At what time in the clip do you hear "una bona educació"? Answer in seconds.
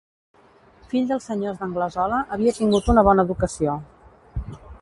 2.97-3.81